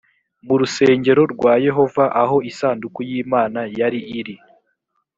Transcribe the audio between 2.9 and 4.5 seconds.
y’imana yari iri.